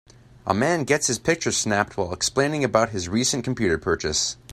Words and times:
A 0.47 0.53
man 0.55 0.83
gets 0.85 1.05
his 1.05 1.19
picture 1.19 1.51
snapped 1.51 1.95
while 1.95 2.11
explaining 2.11 2.63
about 2.63 2.89
his 2.89 3.07
recent 3.07 3.43
computer 3.43 3.77
purchase. 3.77 4.35